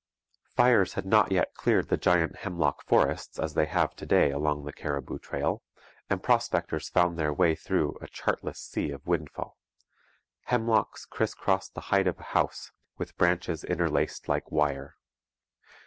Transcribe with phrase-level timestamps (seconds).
[0.55, 4.65] Fires had not yet cleared the giant hemlock forests, as they have to day along
[4.65, 5.61] the Cariboo Trail,
[6.09, 9.59] and prospectors found their way through a chartless sea of windfall
[10.47, 14.95] hemlocks criss crossed the height of a house with branches interlaced like wire.